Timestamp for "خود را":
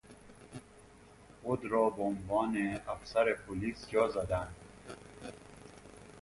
1.43-1.89